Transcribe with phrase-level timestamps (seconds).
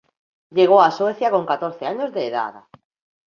[0.49, 2.63] Llegó a Suecia con catorce años de edad.